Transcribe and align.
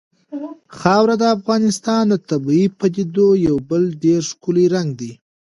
خاوره 0.79 1.15
د 1.21 1.23
افغانستان 1.37 2.03
د 2.09 2.13
طبیعي 2.29 2.67
پدیدو 2.79 3.27
یو 3.47 3.55
بل 3.69 3.83
ډېر 4.03 4.21
ښکلی 4.31 4.65
رنګ 4.75 4.89
دی. 4.99 5.11